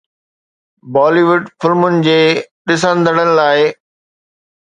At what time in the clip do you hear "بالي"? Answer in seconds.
0.95-1.23